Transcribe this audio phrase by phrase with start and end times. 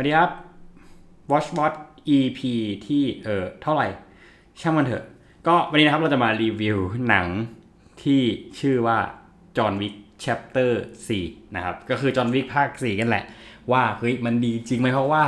[0.00, 0.32] วันนี้ครับ
[1.30, 1.76] Watch What
[2.16, 2.40] EP
[2.86, 3.86] ที่เออเท่าไหร่
[4.60, 5.04] ช่างมันเถอะ
[5.46, 7.26] ก็วันนี้นะครับเราจะมารีวิวหนัง
[8.02, 8.22] ที่
[8.60, 8.98] ชื่อว่า
[9.56, 9.94] John Wick
[10.24, 10.70] Chapter
[11.12, 13.24] 4 นะครับ ก็คือ John Wick ภาค 4 กันแหละ
[13.72, 15.24] ว่าเฮ้ยมันดีจริงไหมเพราะว่า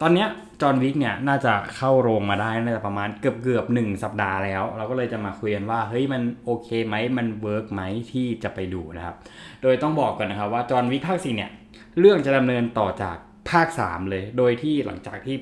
[0.00, 0.28] ตอนเนี้ย
[0.60, 7.82] John Wick เนี่ยน่าจะเข้าโรงมาได้น่าจะประมาณเกือบเกือบหนึ่งสัปดาห์แล้ว เราก็เลยจะมาคุยกันว่าเฮ้ยมันโอเคไหมมัน work ไหม
[8.12, 9.16] ที่จะไปดูนะครับ
[9.62, 11.50] โดยต้องบอกก่อนนะครับว่า John Wick ภาคสี่เนี่ย
[11.98, 13.16] เรื่องจะดำเนินต่อจาก
[13.50, 15.36] ภาค3เลย โดยที่หลังจากที่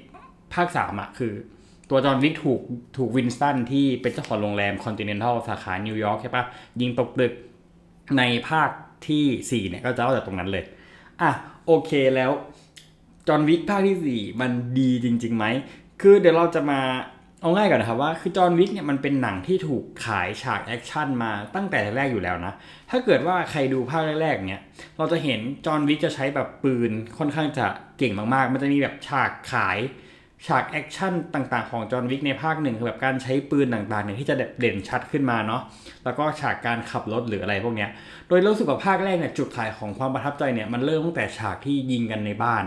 [0.55, 1.33] ภาค3อะคือ
[1.91, 2.61] ตัว John Wick ถูก
[2.97, 6.45] ถูก Winston ที่เป็นเจ้าของโรงแรม Continental สาขานิวยอร์กใช่ปะ
[6.81, 7.33] ยิงตกตึก
[8.19, 8.71] ในภาค
[9.09, 10.65] ที่4เนี่ยก็จะเล่าจากตรงนั้นเลย
[11.21, 11.31] อะ
[11.67, 12.31] โอเคแล้ว
[13.29, 15.45] John Wick ภาคที่ 4 มันดีจริงๆไหม
[16.01, 16.81] คือเดี๋ยวเราจะมา
[17.41, 22.53] เอาง่ายก่อนนะครับว่าคือ John Wick เนี่ยมันเป็นหนังที่ถูกขายฉาก action มาตั้งแต่แรกอยู่แล้วนะ
[22.91, 24.63] ถ้าเกิดว่าใครดูภาคแรกๆเนี่ย
[24.99, 27.67] เราจะเห็น John Wick จะใช้แบบปืนค่อนข้างจะ
[27.99, 29.79] เก่งมากๆ มันจะมีแบบฉากขาย
[30.47, 35.63] ฉาก action ต่างๆของ John Wick ในภาคหนึ่งคือแบบการใช้ปืนต่างๆเนี่ยที่จะเด่นชัดขึ้นมาเนาะ
[36.05, 37.91] แล้วก็ฉากการขับรถหรืออะไรพวกเนี้ย
[38.29, 42.65] โดยรู้สึกว่าภาคแรกเนี่ยจุดขายของความประทับใจเนี่ยมันเริ่มตั้งแต่ฉากที่ยิงกันในบ้าน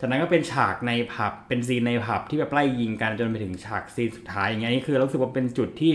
[0.00, 5.92] จากนั้นก็เป็นฉากในผับเป็น scene ในผับที่แบบไล่ยิงกันจนไปถึงฉาก scene สุดท้ายอย่างเงี้ยนี่คือรู้สึกว่าเป็นจุดที่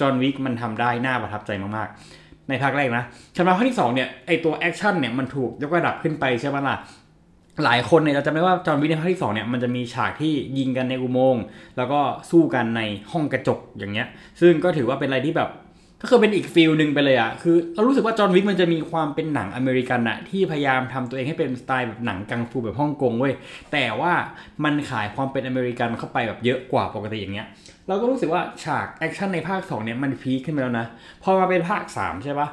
[0.00, 3.04] John Wick มันทำได้น่าประทับใจมากๆในภาคแรกนะ
[3.36, 6.76] สำหรับภาคที่สองเนี่ยไอตัว action เนี่ยมันถูกยกระดับขึ้นไปใช่ไหมล่ะ
[7.64, 11.42] หลายคนเนี่ยเราจะไม่ว่า John Wick ในภาคที่สองเนี่ยมันจะมีฉากที่ยิงกันในอุโมงค์
[11.76, 12.00] แล้วก็
[12.30, 14.06] สู้กันในห้องกระจกอย่างเงี้ย
[14.40, 15.50] ซึ่งก็ถือว่าเป็นอะไรที่แบบ
[16.00, 23.34] ก็คือเป็นอีก feel หนึ่งไปเลยอะคือเรารู้สึกว่า John Wick มันจะมีความเป็นหนังอเมริกันอะที่พยายามทำตัวเองให้เป็นสไตล์แบบหนังกังฟูแบบฮ่องกงเว้ย
[23.72, 24.12] แต่ว่า
[24.64, 27.46] มันขายความเป็นอเมริกันเข้าไปแบบเยอะกว่าปกติอย่างเงี้ย
[27.88, 30.86] เราก็รู้สึกว่าฉาก action ในภาค2เนี่ยมัน peak ขึ้นไปแล้วนะ
[31.22, 32.48] พอมาเป็นภาค3ใช่ปะ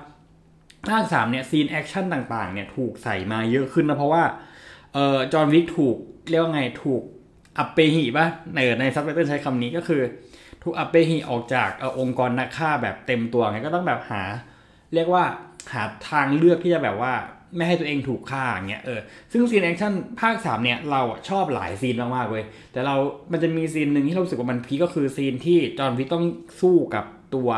[0.90, 4.24] ภาค3เนี่ย scene action ต่างๆเนี่ยถูกใส่มาเยอะขึ้นนะเพราะว่า
[4.94, 5.96] เออ John Wick ถูก
[6.30, 7.02] เรียกว่าไงถูก
[7.58, 10.02] อัปเปหิป่ะในในซับไตเติลใช้คำนี้ก็คือ
[10.64, 14.24] ถูกอัปเปหิออกจากอองค์กรนักฆ่าแบบเต็มตัวไงก็ต้องแบบหา
[14.94, 15.24] เรียกว่า
[15.74, 17.14] หาทางเลือกที่จะแบบว่า
[17.56, 19.00] ไม่ให้ตัวเองถูกฆ่าอย่างเงี้ยเออ
[19.32, 22.96] ซึ่ง scene action ภาค 3 เนี่ย เราอะชอบหลาย scene มากๆเว้ยแต่เรา
[23.32, 26.26] มันจะมี scene หนึ่งที่เรารู้สึกว่ามัน peak็คือ scene ที่ John Wick ต้อง
[26.62, 27.06] สู้กับ
[27.36, 27.50] ตัว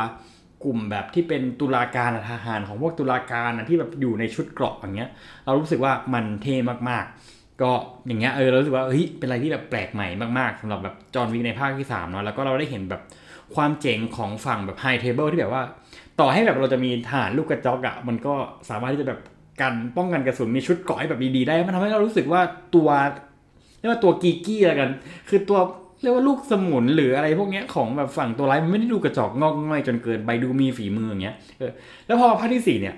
[0.64, 5.10] กลุ่มแบบที่เป็นตุลาการทหารของพวกตุลาการอะที่แบบอยู่ในชุดเกราะอย่างเงี้ย
[5.46, 6.56] เรารู้สึกว่ามันเท่
[6.90, 7.72] มากๆ ก็
[8.08, 10.08] อย่างเงี้ยเออเรารู้สึกว่าเฮ้ยเป็นอะไรที่แบบแปลกใหม่
[10.40, 13.02] มากๆสำหรับแบบ John Wick ในภาคที่3เนาะแล้วก็เราได้เห็นแบบ
[13.56, 15.64] ความเจ๋งของฝั่งแบบ High Table ที่แบบว่า
[16.20, 18.34] ต่อให้แบบเราจะมีทหารลูกกระจอกอะมันก็
[18.70, 19.20] สามารถที่จะแบบ
[19.62, 22.42] กันป้องกันกระสุนมีชุดเกราะให้แบบดีๆได้ มันทำให้เรารู้สึกว่า
[22.76, 22.90] ตัว
[23.80, 24.90] เรียกว่าตัวกีกี้แล้วกัน
[25.30, 25.60] คือตัว
[26.02, 31.72] เรียกว่าลูกสมุนหรืออะไรพวกเนี้ยของแบบฝั่งตัวร้ายมันไม่ได้ดูกระจอกงอกง่อยจนเกินไปดูมีฝีมืออย่างเงี้ยเออ
[32.08, 32.96] แล้วพอภาคที่สี่เนี่ย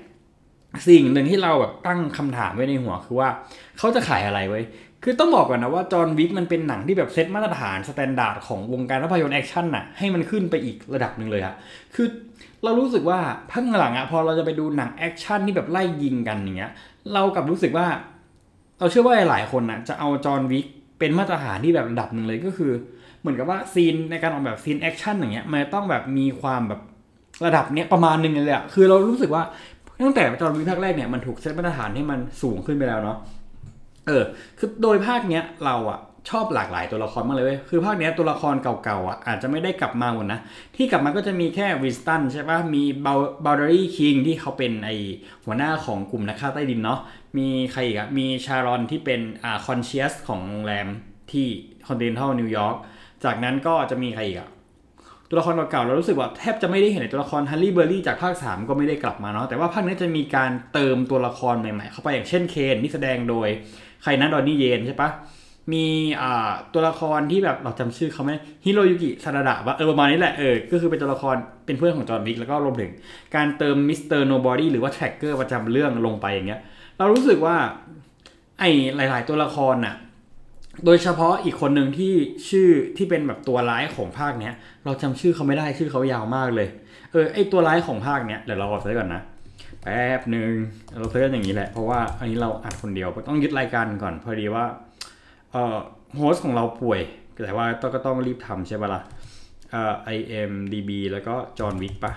[0.88, 3.30] สิ่งหนึ่งที่เราแบบตั้งคำถามไว้ในหัวคือว่า
[3.78, 4.62] เขาจะขายอะไรไว้
[5.04, 11.54] คือต้องบอกก่อนนะว่าจอห์นวิกมันเป็นหนังที่แบบเซตมาตรฐาน standard ของวงการภาพยนตร์แอคชั่นน่ะให้มันขึ้นไปอีกระดับหนึ่งเลยอะ
[11.96, 12.08] คือ
[12.64, 13.20] เรารู้สึกว่า
[13.52, 16.72] พักหลังอะพอเราจะไปดูหนังแอคชั่นที่แบบไล่ยิงกันอย่างเงี้ย
[17.14, 17.88] เรากลับรู้สึกว่า
[18.80, 20.66] เราเชื่อว่าหลายคนน่ะจะเอาจอห์นวิก
[21.00, 22.72] เป็นมาตรฐานที่แบบระดับหนึ่งเลยก็คือ
[23.22, 26.82] เหมือนกับว่าซีนในการออกแบบซีนแอคชั่นอย่างเงี้ยมันต้องแบบมีความแบบ
[27.46, 29.44] ระดับเนี้ยประมาณหนึ่งเลยอะคือเรารู้สึกว่า
[30.04, 33.18] ตั้งแต่จอห์นวิกภาคแรกเนี่ยมันถูกเซตมาตรฐานให้มันสูงขึ้นไปแล้วเนาะ
[34.08, 34.24] เออ
[34.60, 40.40] คือโดยภาคเนี้ยเราอะ ชอบหลากหลายตัวละครมากเลยเว้ย คือภาคเนี้ยตัวละครเก่าๆอะอาจจะไม่ได้กลับมาหมดนะ
[40.76, 43.14] ที่กลับมาก็จะมีแค่วินสตันใช่ปะมีบา
[43.46, 44.90] บาวเวอรี่คิงที่เขาเป็นไอ
[45.46, 47.00] หัวหน้าของกลุ่มนักฆ่าใต้ดินเนาะ
[47.38, 50.88] มีใครอีกอะ มีชารอนที่เป็นอ่า concierge ของโรงแรม
[51.32, 51.48] ที่
[51.88, 52.76] คอนติเนนทัลนิวยอร์ก
[53.24, 54.50] จากนั้นก็จะมีใครอีกอะ
[55.30, 63.48] ตัวละครเก่าๆเรารู้สึกว่าแทบจะไม่ได้เห็นตัวละครฮันรี่เบอร์รี่จากภาค 3 ก็ไม่ได้กลับมาเนาะ แต่ว่าภาคนี้จะมีการเติมตัวละครใหม่ๆ เข้าไปอย่างเช่นเคนที่แสดงโดย
[64.04, 65.10] ใครนะดอนนี่เยนใช่ปะ
[65.72, 65.86] มี
[66.74, 68.32] ตัวละครที่แบบเราจำชื่อเขาไหม
[68.66, 71.36] ฮิโรยุกิซานาดะปะเออประมาณนี้แหละเออก็คือเป็นตัวละคร
[71.66, 72.92] เป็นเพื่อนของจอห์นวิกแล้วก็รวมถึง
[73.36, 74.22] การเติม Mr.
[74.22, 76.62] Nobody หรือว่า tracker ประจำเรื่องลงไปอย่างเงี้ย
[76.98, 77.56] เรารู้สึกว่า
[78.60, 79.96] ไอ้หลาย ๆ ตัวละครน่ะ
[80.86, 82.14] โดยเฉพาะอีกคนหนึ่งที่
[82.50, 84.54] ชื่อที่เป็นแบบตัวร้ายของภาคเนี้ย
[84.86, 86.68] เราจำชื่อเขาไม่ได้ชื่อเขายาวมากเลย
[87.12, 89.22] เออไอตัวร้ายของภาคเนี้ยเดี๋ยวเราขอ search ก่อนนะ
[89.82, 90.52] แป๊บหนึ่ง
[91.00, 94.66] เรา search อย่างนี้แหละเพราะว่าอันนี้เราอัดคนเดียวต้องยึดรายการก่อนพอดีว่า
[95.54, 95.78] เอ่อ
[96.16, 97.02] host ของเราป่วย
[97.44, 99.02] แต่ว่าต้องก็ต้องรีบทำใช่ปะล่ะ
[99.72, 102.14] เอ่อ IMDB แล้วก็จอห์นวิกปะ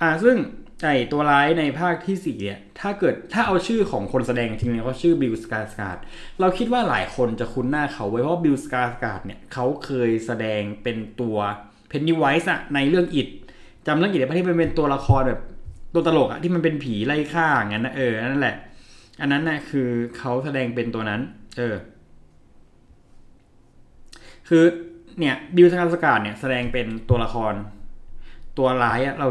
[0.00, 0.36] อ่าซึ่ง
[0.82, 5.98] ไอตัวร้ายในภาคที่สี่เนี่ย ถ้าเกิดถ้าเอาชื่อของคนแสดงจริงๆเขาชื่อบิลสกาสการ์ด
[6.40, 11.36] เราคิดว่าหลายคนจะคุ้นหน้าเขาไว้เพราะบิลสกาสการ์ดเนี่ยเขาเคยแสดงเป็นตัว
[11.88, 13.28] เพนนีไวส์อะในเรื่องอิด
[13.86, 15.40] จำเรื่องอิดได้ปะที่มันเป็นตัวละครแบบ
[15.94, 18.56] ตัวตลกอะที่มันเป็นผีไล่ฆ่าอย่างนั้นนะเออนั่นแหละ
[19.20, 19.88] อันนั้นน่ะคือ
[20.18, 21.20] เขาแสดงเป็นตัวนั้น
[21.56, 21.76] เออ
[24.48, 24.64] คือ
[25.18, 27.54] เนี่ยบิลสกาสกาดเนี่ยแสดงเป็นตัวละคร
[28.58, 29.28] ตัวร้ายอะเรา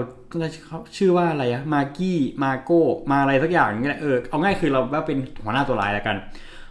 [0.97, 6.17] ชื่อว่าอะไรอะมากี้มาโก้มาอะไรสักอย่างนี่แหละเออเอาง่ายคือเราว่าเป็นหัวหน้าตัวร้ายแล้วกัน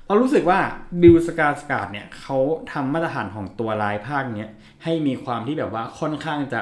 [0.06, 0.58] เรารู้สึกว่า
[1.02, 2.38] บิลสกาสกาดเนี่ยเขา
[2.72, 4.50] ทำมาตรฐานของตัวร้ายภาคเนี้ย
[4.84, 6.60] ให้มีความที่แบบว่าค่อนข้างจะ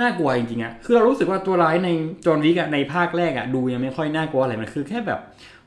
[0.00, 1.88] น่ากลัวจริงๆอะคือเรารู้สึกว่าตัวร้ายใน
[2.24, 5.20] จอห์นวิกอะในภาคแรกอะดูยังไม่ค่อยน่ากลัวอะไรมันคือแค่แบบ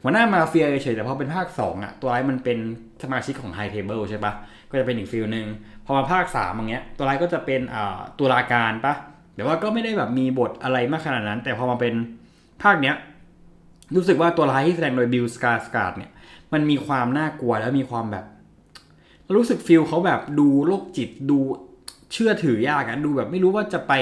[0.06, 2.58] หัวหน้ามาเฟียเฉยแต่พอเป็นภาค2อะตัวร้ายมันเป็น
[3.04, 4.34] สมาชิกของ High Table ใช่ปะ
[4.70, 5.46] ก็จะเป็นอีก feel หนึ่ง
[5.86, 7.62] พอมาภาค3อย่างเงี้ยตัวร้ายก็จะเป็น
[8.20, 8.94] ตุลาการปะ
[9.36, 11.94] แต่ว่าก็ไม่ได้แบบมีบทอะไรมากขนาดนั้น แต่พอมาเป็น
[12.64, 12.96] ภาคเนี้ย
[13.96, 16.12] รู้สึกว่าตัวร้ายที่แสดงโดยบิลสกาสการ์ดเนี่ย
[16.54, 18.26] มันมีความน่ากลัวแล้วมีความแบบ
[19.36, 21.38] รู้สึก feel เขาแบบดูโรคจิตดู
[22.14, 23.94] เชื่อถือยากอะดูแบบไม่รู้ว่าจะไป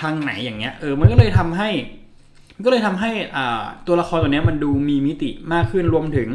[0.00, 1.70] ทางไหนอย่างเงี้ยเออมันก็เลยทำให้
[2.64, 3.10] ก็เลยทำให้
[3.86, 6.28] ตัวละครตัวนี้มันดูมีมิติมากขึ้นรวมถึง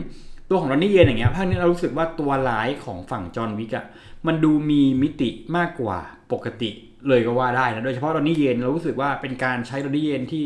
[0.50, 3.86] ตัวของรอนนี่เยนอย่างเงี้ยภาคนี้เรารู้สึกว่าตัวร้ายของฝั่งจอห์นวิกอะ
[4.28, 5.98] มันดูมีมิติมากกว่า
[6.32, 6.70] ปกติ
[7.08, 10.44] เลยก็ว่าได้นะโดยเฉพาะรอนนี่เยนเรารู้สึกว่าเป็นการใช้รอนนี่เยนที่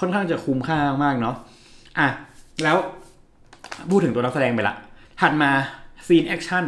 [0.00, 1.36] ค่อนข้างจะคุ้มค่ามากเนาะ
[1.98, 2.08] อะ
[2.62, 2.76] แล้ว
[3.90, 4.74] พูดถึงตัวนักแสดงไปละ
[5.20, 5.50] ถัดมา
[6.06, 6.64] ซีนแอคชั่น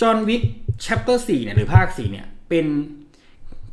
[0.00, 0.42] จอห์นวิก
[0.84, 2.66] chapter 4เนี่ยหรือภาค4เนี่ยเป็น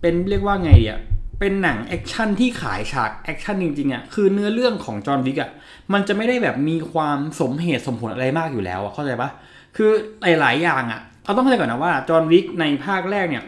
[0.01, 0.99] เป็นเรียกว่าไงอะ
[1.39, 5.51] เป็นหนังแอคชั่นที่ขายฉากแอคชั่นจริงๆอะคือเนื้อเรื่องของจอห์นวิกอะ
[5.93, 9.29] มันจะไม่ได้แบบมีความสมเหตุสมผลอะไรมากอยู่แล้วอะเข้าใจปะ
[9.75, 9.89] คือ
[10.21, 13.43] หลายๆอย่างอะเราต้องเข้าใจก่อนนะว่าจอห์นวิกในภาคแรกเนี่ย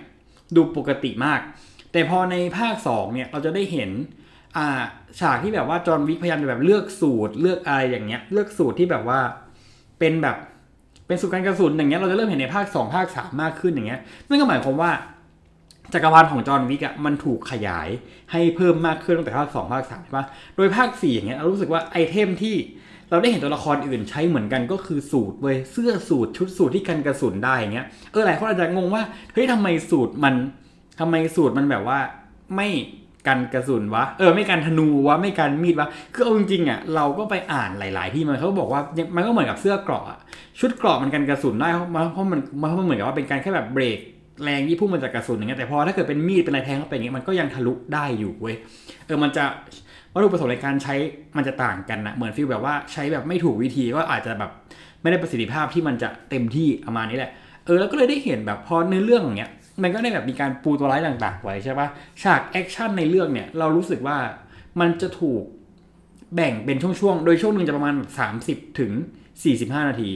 [0.55, 1.39] ดูปกติมาก
[1.91, 3.89] แต่พอในภาค2เนี่ยเราจะได้เห็น
[4.57, 4.81] อ่า
[5.19, 9.19] ฉากที่แบบว่าจอห์นวิกพยายามจะแบบเลือกสูทเลือกอะไรอย่างเงี้ย เลือกสูทที่แบบว่า
[9.99, 10.37] เป็นแบบ
[11.07, 14.91] เป็นสูตรการกระสุนอย่างเงี้ยเราจะเริ่มเห็นในภาค 2 ภาค 3 มากขึ้นอย่างเงี้ยนั่นก็หมายความว่า
[15.93, 17.87] จักรวาลของจอห์นวิกอะมันถูกขยาย
[18.31, 20.25] ให้เพิ่มมากขึ้นตั้งแต่ภาค2ภาค3ใช่ปะ
[20.55, 22.55] โดยภาค4อย่างเงี้ยเรารู้สึกว่าไอเทมที่
[23.09, 29.03] เราได้เห็นตัวละครอื่นใช้เหมือนกันก็คือสูตรเว้ยเสื้อสูตรชุดสูตรที่กันกระสุนได้อย่างเงี้ยเออหลายคนอาจจะงงว่า
[29.33, 30.35] เฮ้ยทำไมสูตรมัน
[30.99, 31.99] ทำไมสูตรมันแบบว่า
[32.55, 32.69] ไม่
[33.27, 38.81] กันกระสุนวะเออไม่กันธนูวะไม่กันมีดวะคือเอาจริงๆอะเราก็ไปอ่านหลาย ๆ ที่มันเขาบอกว่า
[39.15, 40.19] มันก็เหมือนกับเสื้อเกราะอะ
[40.59, 43.99] ชุดเกราะมันกันกระสุนได้เพราะมันเพราะมันเหมือนกับว่าเป็นการแค่แบบเบรก
[44.43, 48.55] แรงที่พุ่งมาจากกระสุนอย่างเงี้ยแต่พอถ้าเกิดเป็นมีดเป็นอะไรแทงเข้าไปอย่างเงี้ยมันก็ยังทะลุได้อยู่เว้ย
[49.05, 49.43] เออมันจะ
[50.13, 50.95] วัตถุประสงค์ในการใช้
[51.37, 54.51] มันจะต่างกันนะเหมือนฟีลแบบว่าใช้แบบไม่ถูกวิธีก็อาจจะแบบ
[55.01, 57.31] ไม่ได้ประสิทธิภาพที่มันจะเต็มที่ประมาณนี้แหละ
[57.65, 59.51] เออแล้วก็เลยได้เห็นแบบพอในเรื่องอย่างเงี้ย
[59.83, 61.87] มันก็ได้แบบมีการปูตัวร้ายต่างๆ ไว้ใช่ปะ
[62.21, 64.17] ฉากแอคชั่นในเรื่องเนี่ยเรารู้สึกว่า
[64.79, 65.43] มันจะถูก
[66.35, 68.91] แบ่งเป็นช่วงๆ โดยช่วงหนึ่งจะประมาณสามสิบถึง
[69.43, 70.09] สี่สิบห้านาที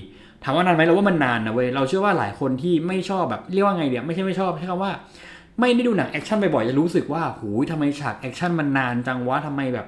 [0.43, 4.91] ถามว่านานไหมเราว่ามันนานนะเว้ยเราเชื่อว่าหลายคนที่ไม่ชอบแบบเรียกว่าไงเดี๋ยวไม่ใช่ไม่ชอบใช้คำว่า
[5.59, 9.87] ไม่ได้ดูหนังแอคชั่นบ่อยๆจะรู้สึกว่าหูยทำไมฉากแอคชั่นมันนานจังวะทำไมแบบ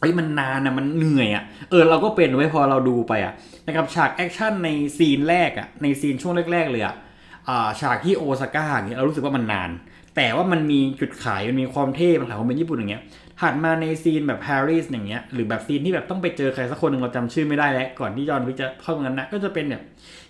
[0.00, 3.32] เฮ้ยมันนานนะมันเหนื่อยอะ่ะเออเราก็เป็นเว้ยพอเราดูไปอะ่ะ
[3.66, 9.70] นะครับฉากแอคชั่นในซีนแรกอะ่ะในซีนช่วงแรก ๆ เลยอะ่ะฉากที่โอซาก้าอย่างเงี้ยเรารู้สึกว่ามันนาน
[10.16, 13.02] แต่ว่ามันมีจุดขายมันมีความเท่มันขายความเป็นญี่ปุ่นอย่างเงี้ย
[13.40, 19.82] ถัดมาในซีนแบบปารีสอย่างเงี้ยหรือแบบซีนที่แบบต้องไปเจอใครสักคนหนึ่งเราจำชื่อไม่ได้แล้วก่อนที่จอห์นวิกจะเข้าตรงนั้นนะก็จะเป็นแบบ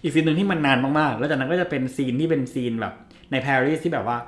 [0.02, 2.92] อีกซีนหนึ่งที่มันนานมากๆแล้วจากนั้นก็จะเป็นซีนที่เป็นซีนแบบ
[3.30, 4.18] ในปารีสที่แบบว่า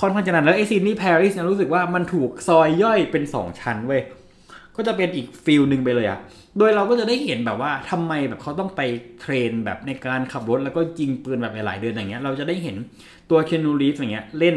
[0.00, 4.02] ค่อนข้างจะนานแล้วไอซีนที่ปารีสเนี่ยรู้สึกว่ามันถูกซอยย่อยเป็น 2 ชั้นเว้ย
[4.76, 6.18] ก็จะเป็นอีก feel หนึ่งไปเลยอะ
[6.58, 8.80] โดยเราก็จะได้เห็นแบบว่าทำไมแบบเขาต้องไป
[9.20, 12.76] train แบบในการขับรถแล้วก็ยิงปืนแบบหลายๆเดือนอย่างเงี้ย เราจะได้เห็น
[13.30, 14.56] ตัวคีอานูรีฟส์อย่างเงี้ยเล่น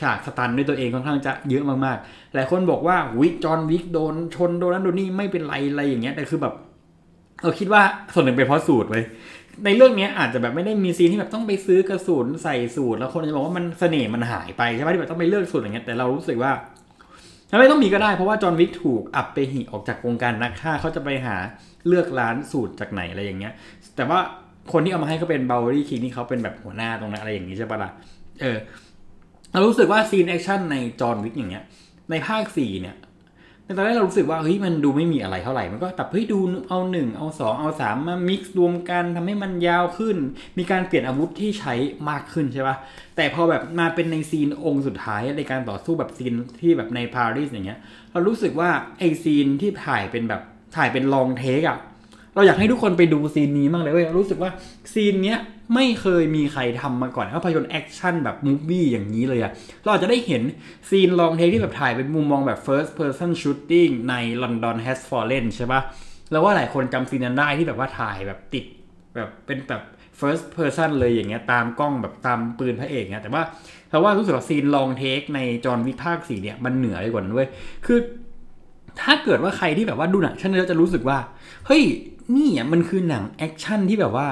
[0.00, 6.54] ฉาก stunt ด้วยตัวเองค่อนข้างจะเยอะมากๆ หลายคนบอกว่าจอห์นวิกโดนชนโดนนั้นโดนนี่ไม่เป็นไรอะไรอย่างเงี้ย แต่คือแบบ
[7.42, 7.82] เราคิดว่า
[8.14, 9.04] ส่วนหนึ่งเป็นเพราะสูทเลย
[9.64, 16.52] ในเรื่องนี้อาจจะแบบไม่ได้มีซีนที่แบบต้องไปซื้อกระสุนใส่สูท แล้วคนจะบอกว่ามันเสน่ห์มันหายไปใช่ไหมที่แบบต้องไปเลือกสูทอย่างเงี้ยแต่เรารู้สึกว่า
[17.58, 21.36] ไม่ต้องมีก็ได้เพราะว่าจอห์นวิกถูกอัปเปหิออกจากวงการนักฆ่าเขาจะไปหา
[21.86, 23.52] เลือกร้านสูทจากไหนอะไรอย่างเงี้ย
[23.96, 24.18] แต่ว่า
[24.72, 27.90] คนที่เอามาให้ก็เป็นบาวเวอรี่คิงที่เขาเป็นแบบหัวหน้าตรงนั้นอะไรอย่างนี้ใช่ปะล่ะ
[28.42, 28.58] เออ
[29.54, 31.64] เรารู้สึกว่าซีนแอคชั่นในจอห์นวิกอย่างเงี้ย
[32.10, 32.96] ในภาคสี่เนี่ย
[33.64, 40.16] ในตอนแรกเรารู้สึกว่าเฮ้ยมันดูไม่มีอะไรเท่าไหร่ มันก็แบบเฮ้ยดูเอาหนึ่งเอาสองเอาสามมา mix รวมกันทำให้มันยาวขึ้น
[40.58, 41.74] มีการเปลี่ยนอาวุธที่ใช้
[42.10, 42.76] มากขึ้นใช่ปะ
[43.16, 47.78] แต่พอแบบมาเป็นในซีนองค์สุดท้ายในการต่อสู้แบบซีนที่แบบในปารีสอย่างเงี้ย
[48.12, 50.42] เรารู้สึกว่าไอซีนที่ถ่ายเป็นแบบ
[50.76, 51.78] ถ่ายเป็น long take อะ
[52.34, 54.50] เราอยากให้ทุกคนไปดูซีนนี้มากเลยเว้ยรู้สึกว่า
[54.92, 55.38] ซีนเนี้ย
[55.74, 60.42] ไม่เคยมีใครทำมาก่อนภาพยนตร์แอคชั่นแบบ movie อย่างนี้เลยอะเราอาจจะได้เห็น
[60.88, 65.80] ซีน long take ที่แบบถ่ายเป็นมุมมองแบบ first person shooting ใน London Has Fallen ใช่ปะ
[66.30, 68.64] แล้วว่าหลายคนจำซีนนั้นได้ที่แบบว่าถ่ายแบบติด
[69.14, 69.82] แบบเป็นแบบ
[70.20, 73.42] first person เลยอย่างเงี้ยตามกล้องแบบตามปืนพระเอกเงี้ยแต่ว่า
[73.90, 77.48] เราว่ารู้สึกว่าซีน long take ใน John Wick ภาคสี่เนี่ยมันเหนือไปกว่านั้นเว้ย
[77.86, 77.98] คือ
[79.00, 81.18] ถ้าเกิดว่าใครที่แบบว่าดูหนังแอคชั่นแล้วจะรู้สึกว่า
[81.66, 81.82] เฮ้ย
[82.36, 84.26] นี่อะมันคือหนังแอคชั่นที่แบบว่า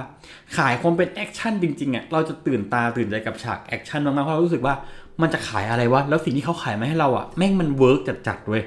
[0.56, 4.74] ขายความเป็นแอคชั่นจริงๆอะเราจะตื่นตาตื่นใจกับฉากแอคชั่นมากๆเพราะเรารู้สึกว่า
[5.22, 8.62] มันจะขายอะไรวะแล้วสิ่งที่เขาขายมาให้เราอะแม่งมัน work จัดๆเว้ย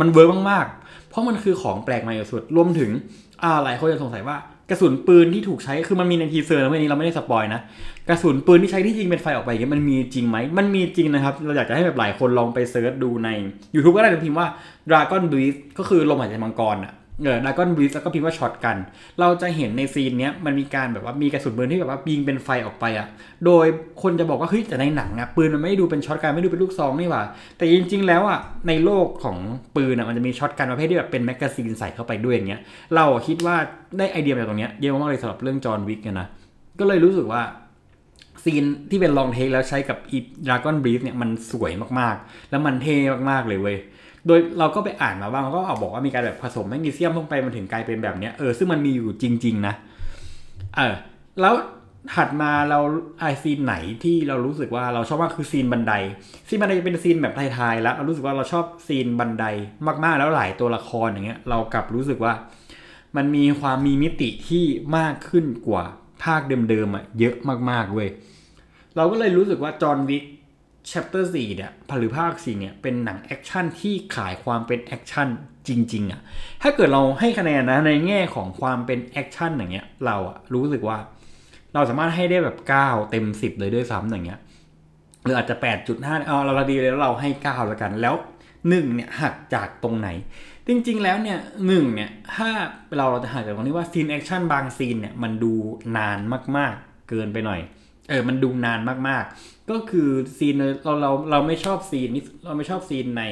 [0.00, 2.90] มัน work มากๆ เพราะมันคือของแปลกใหม่สุดรวมถึง
[3.42, 4.36] อ่าหลายคนจะสงสัยว่า
[4.70, 7.60] กระสุนปืนที่ถูกใช้คือมันมีใน teaser นะอันนี้เราไม่ได้ spoil นะ
[8.08, 13.28] กระสุนปืนที่ใช้ที่จริงเป็นไฟออกไปอย่างเงี้ยมันมีจริงไหมมันมีจริงนะครับ เราอยากจะให้แบบหลายคนลองไป search ดูใน
[13.74, 14.46] YouTube ก็ได้พิมพ์ว่า
[14.90, 18.76] Dragon Breath ก็คือลมหายใจมังกรอะ เออ Dragon Breath แล้วก็พิมพ์ว่า shotgun
[19.20, 23.06] เราจะเห็นในซีนเนี้ยมันมีการแบบว่ามีกระสุนปืนที่แบบว่ายิงเป็นไฟออกไปอะ
[23.46, 23.66] โดย
[24.02, 27.22] คนจะบอกว่าเฮ้ยแต่ในหนังอะปืนมันไม่ดูเป็น shotgun ไม่ดูเป็นลูกซองนี่หว่า
[27.56, 29.36] แต่จริง ๆ แล้วอะในโลกของ
[29.76, 32.60] ปืนอะมันจะมี shotgun ประเภทที่แบบเป็น magazine ใส่เข้าไปด้วยอย่างเงี้ย
[32.96, 33.56] เราคิดว่า
[33.98, 36.26] ได้ไอเดียมาจากตรงเนี้ยเยอะมากเลยสำหรับเรื่อง John Wick เนี่ยนะ
[36.78, 37.42] ก็เลยรู้สึกว่า
[38.44, 42.96] ซีนที่เป็น long take แล้วใช้กับอี Dragon Breath เนี่ยมันสวยมากๆ แล้วมันเท่
[43.30, 43.78] มากๆเลยเว้ย
[44.26, 49.74] โดยเราก็ไปอ่านมาบ้างก็เขาบอกว่ามีการแบบผสมแมกนีเซียมลงไปมันถึงกลายเป็นแบบเนี้ยเออซึ่งมันมีอยู่จริง ๆ นะ
[50.76, 50.94] เออ
[51.40, 51.54] แล้ว
[52.14, 52.80] ถัดมาเรา
[53.18, 53.74] ไอซีนไหน
[54.04, 55.92] ที่เรารู้สึกว่าเราชอบมากคือซีนบันได
[56.48, 59.44] ซีนบันไดจะเป็นซีนแบบไทยๆแล้วเรารู้สึกว่าเราชอบซีนบันได
[60.04, 62.32] มากๆ แล้วหลายตัวละครอย่างเงี้ย เรากลับรู้สึกว่า
[63.16, 64.64] มันมีความมีมิติที่
[64.96, 65.84] มากขึ้นกว่า
[66.24, 67.34] ภาคเดิมๆอะเยอะ
[67.70, 68.08] มากๆเว้ย
[68.96, 70.24] เราก็เลยรู้สึกว่าจอห์นวิก
[70.92, 75.28] chapter 4เนี่ยหรือภาค4เนี่ยเป็นหนังแอคชั่นที่ขายความเป็นแอคชั่น
[75.68, 76.20] จริงๆอะ
[76.62, 80.98] ถ้าเกิดเราให้คะแนนนะในแง่ของความเป็นแอคชั่นอย่างเงี้ยเราอะรู้สึกว่า
[81.74, 84.40] เราสามารถให้ได้แบบ 9 เต็ม 10 เลยด้วยซ้ำอย่างเงี้ย
[85.24, 85.56] หรืออาจจะ
[85.90, 88.14] 8.5เอาเราดีเลยแล้วเราให้ 9 แล้วกัน แล้ว
[88.54, 90.08] 1 เนี่ยหักจากตรงไหน
[90.66, 92.50] จริงๆแล้วเนี่ยหนึ่งเนี่ยถ้า
[92.96, 95.52] เราเราจะหักจากตรงนี้ว่าซีนแอคชั่นบางซีนเนี่ยมันดู
[95.96, 96.18] นาน
[96.56, 97.60] มากๆ เกินไปหน่อย
[98.10, 103.22] เออมันดูนานมากๆ ก็คือซีนเราเราเราไม่ชอบซีนนี้เราไม่ชอบซีนใน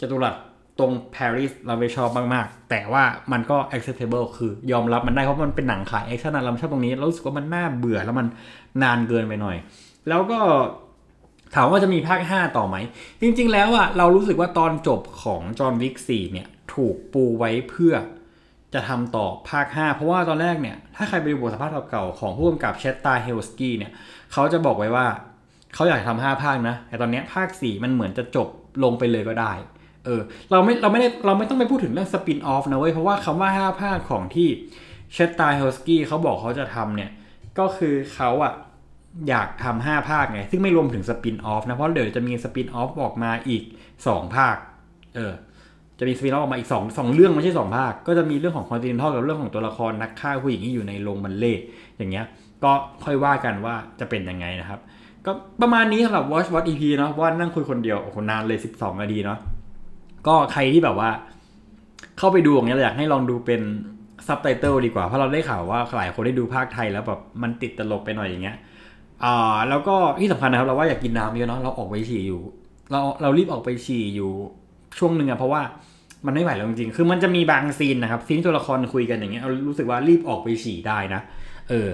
[0.00, 0.34] จัตุรัส
[0.78, 8.26] ตรงปารีสเราไม่ชอบมากๆ แต่ว่ามันก็ acceptable คือยอมรับมันได้เพราะมันเป็นหนังขายแอคชั่นเราชอบตรงนี้เรารู้สึกว่ามันน่าเบื่อแล้วมัน
[8.82, 9.56] นานเกินไปหน่อย
[10.08, 10.38] แล้วก็
[11.54, 12.76] ถามว่าจะมีภาค 5 ต่อไหม
[13.20, 17.94] จริง ๆ แล้วอะเรารู้สึกว่าตอนจบของจอห์นวิก4เนี่ย ถูกปูไว้เพื่อ
[18.74, 23.92] จะทำต่อภาค 5 เพราะว่าตอนแรกเนี่ย ถ้าใครไปดูบทสัมภาษณ์เก่าของผู้กำกับเชตตาเฮลสกี้เนี่ย
[24.32, 25.06] เขาจะบอกไว้ว่า
[25.74, 28.48] เขาอยากทำห้าภาคนะ แต่ตอนนี้ภาค 4 มันเหมือนจะจบ
[28.84, 29.52] ลงไปเลยก็ได้
[30.04, 30.20] เออ
[30.50, 34.48] เราไม่ เราไม่ได้เราไม่ต้องไปพูดถึงเรื่องสปินออฟนะเว้ย เพราะว่าคำว่า 5 ภาคของที่
[35.12, 37.10] Chad Stahelski เขาบอกเขาจะทำเนี่ย
[37.58, 38.52] ก็คือเขาอะ
[39.28, 43.62] อยากทำห้าภาคไง ซึ่งไม่รวมถึง spin-off นะ เพราะเดี๋ยวจะมี spin-off ออกมาอีก
[44.06, 44.56] สองภาค
[45.16, 45.32] เออ
[45.98, 51.54] จะมี spin-off ออกมาอีกสองสองเรื่องไม่ใช่สองภาค ก็จะมีเรื่องของ Continental กับเรื่องของตัวละครนักฆ่าผู้หญิงที่อยู่ในโรงบัลเลต์
[51.98, 52.26] อย่างเงี้ย
[52.64, 52.72] ก็
[53.04, 54.80] ค่อยว่ากันว่าจะเป็นยังไงนะครับ
[55.26, 59.38] ก็ประมาณนี้สำหรับ Watch What EP เนาะว่านั่งคุยคนเดียวโอ้โหนานเลย 12 นาทีเนาะ
[60.26, 61.10] ก็ใครที่แบบว่า
[62.18, 63.60] เข้าไปดูอย่างเงี้ยอยากให้ลองดูเป็น
[64.26, 68.56] ซับไตเติลดีกว่าเพราะเราได้ข่าวว่าหลายคนได้ดูภาคไทยแล้วแบบมันติดตลกไปหน่อยอย่างเงี้ย
[69.24, 72.40] อ่าแล้วก็ที่สำคัญนะครับเราว่าอยากกินน้ำเยอะเนาะเราออกไปฉี่อยู่
[72.90, 74.32] เราเรารีบออกไปฉี่อยู่
[74.98, 75.62] ช่วงหนึ่งอะเพราะว่า
[76.26, 81.20] มันไม่ไหวแล้วจริงๆ คือมันจะมีบางซีนนะครับซีนตัวละครคุยกันอย่างเงี้ยเรารู้สึกว่ารีบออกไปฉี่ได้นะ
[81.68, 81.88] เออ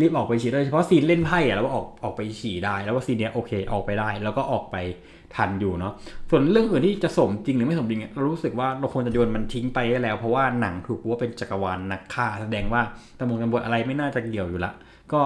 [0.00, 4.76] รีบออกไปฉี่โดยเฉพาะซีนเล่นไพ่อะแล้วออกออกไปฉี่ได้ แล้วว่าซีนเนี้ยโอเคออกไปได้ แล้วก็ออกไป
[5.36, 5.92] ทันอยู่เนาะ
[6.30, 12.82] ส่วนเรื่องอื่นที่จะสมจริงหรือไม่สมจริงอะเรารู้สึกว่าเราควรจะโยนมันทิ้งไปแล้ว เพราะว่าหนังถูกว่าเป็นจักรวาลนักฆ่าแสดงว่า
[13.18, 14.72] ตำรวจตำรวจอะไรไม่น่าจะเกี่ยวอยู่ละ
[15.12, 15.20] ก็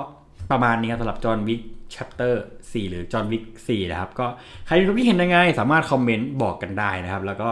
[0.50, 1.61] ประมาณนี้ครับสำหรับจอห์นวิก
[1.97, 4.27] chapter 4 หรือ John Wick 4 นะครับ ก็
[4.67, 7.51] ใครมีความคิดเห็นยังไง สามารถคอมเมนต์บอกกันได้นะครับ แล้วก็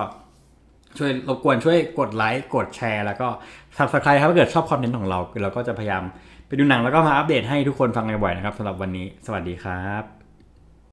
[0.98, 3.28] ช่วยรบกวนช่วยกดไลค์กดแชร์ แล้วก็
[3.76, 6.02] subscribe ครับถ้าเกิดชอบคอนเทนต์ของเรา เราก็จะพยายาม
[6.46, 10.21] ไปดูหนังแล้วก็มาอัปเดตให้ทุกคนฟังบ่อยๆนะครับสำหรับวันนี้ สวัสดีครับ